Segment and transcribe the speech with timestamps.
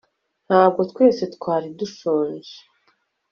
[0.47, 2.55] ntabwo twese twari dushonje